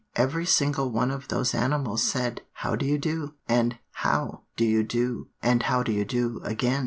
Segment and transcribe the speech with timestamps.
[0.15, 4.81] every single one of those animals said, 'How do you do, and how do you
[4.81, 6.79] do, and how do you do again.